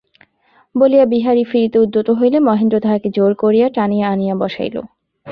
বলিয়া 0.75 1.05
বিহারী 1.05 1.43
ফিরিতে 1.43 1.77
উদ্যত 1.79 2.07
হইলে, 2.09 2.37
মহেন্দ্র 2.39 2.77
তাহাকে 2.79 3.07
জোর 3.09 3.31
করিয়া 3.35 3.67
টানিয়া 3.69 4.07
আনিয়া 4.09 4.35
বসাইল। 4.35 4.75